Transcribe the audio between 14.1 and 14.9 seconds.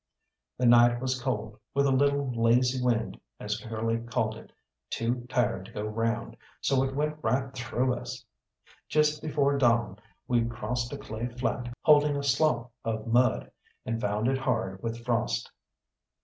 it hard